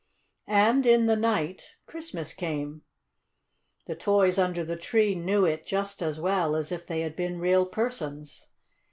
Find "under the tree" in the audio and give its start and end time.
4.39-5.13